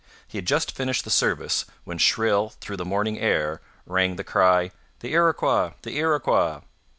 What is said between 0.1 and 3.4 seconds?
He had just finished the service, when shrill through the morning